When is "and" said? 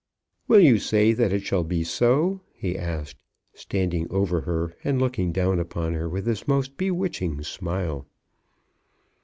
4.83-4.99